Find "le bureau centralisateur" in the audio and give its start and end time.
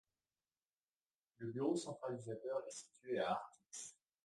1.37-2.63